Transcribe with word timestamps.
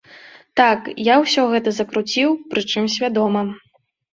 Так, 0.61 0.87
я 1.09 1.15
ўсё 1.25 1.45
гэта 1.53 1.69
закруціў, 1.81 2.29
прычым 2.55 2.83
свядома. 2.99 3.41